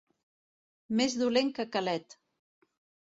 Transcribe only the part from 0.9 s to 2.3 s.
Més dolent que Calet.